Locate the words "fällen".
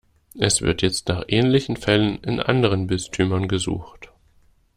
1.77-2.15